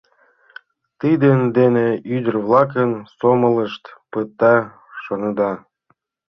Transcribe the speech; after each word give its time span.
Тидын 0.99 1.39
дене 1.57 1.87
ӱдыр-влакын 2.15 2.91
сомылышт 3.17 3.83
пыта, 4.11 4.55
шонеда? 5.03 5.51